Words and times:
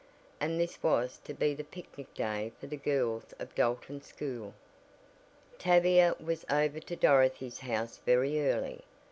And 0.39 0.59
this 0.59 0.81
was 0.81 1.19
to 1.25 1.31
be 1.35 1.53
the 1.53 1.63
picnic 1.63 2.11
day 2.15 2.51
for 2.59 2.65
the 2.65 2.75
girls 2.75 3.35
of 3.37 3.53
Dalton 3.53 4.01
school. 4.01 4.55
Tavia 5.59 6.15
was 6.19 6.43
over 6.49 6.79
to 6.79 6.95
Dorothy's 6.95 7.59
house 7.59 7.97
very 7.99 8.41
early. 8.49 8.83